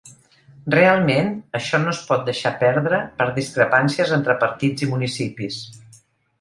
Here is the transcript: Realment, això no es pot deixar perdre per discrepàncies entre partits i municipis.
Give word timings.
Realment, 0.75 1.29
això 1.59 1.81
no 1.83 1.91
es 1.91 1.99
pot 2.07 2.25
deixar 2.31 2.53
perdre 2.65 3.03
per 3.21 3.29
discrepàncies 3.37 4.17
entre 4.21 4.39
partits 4.47 4.89
i 4.89 4.93
municipis. 4.97 5.63